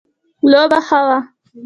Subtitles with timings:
[0.51, 1.17] لوبه ښه وه